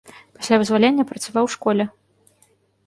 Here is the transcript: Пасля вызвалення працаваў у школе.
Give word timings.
Пасля 0.37 0.57
вызвалення 0.61 1.05
працаваў 1.11 1.45
у 1.51 1.53
школе. 1.59 1.83